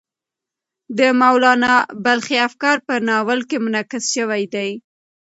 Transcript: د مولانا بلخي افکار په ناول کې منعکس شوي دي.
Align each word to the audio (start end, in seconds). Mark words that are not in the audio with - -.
د 0.97 0.99
مولانا 1.21 1.75
بلخي 2.05 2.37
افکار 2.47 2.77
په 2.87 2.93
ناول 3.07 3.39
کې 3.49 3.57
منعکس 3.65 4.03
شوي 4.15 4.43
دي. 4.53 4.69